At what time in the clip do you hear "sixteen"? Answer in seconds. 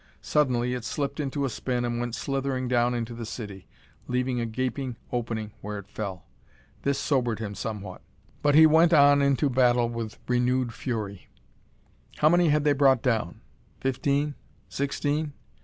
14.67-15.33